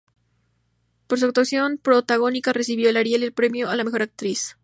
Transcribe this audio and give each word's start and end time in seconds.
Por 1.05 1.19
su 1.19 1.27
actuación 1.27 1.77
protagónica 1.77 2.53
recibió 2.53 2.89
el 2.89 2.97
Ariel 2.97 3.21
y 3.21 3.25
el 3.25 3.33
premio 3.33 3.69
a 3.69 3.75
la 3.75 3.83
Mejor 3.83 4.01
Actriz. 4.01 4.57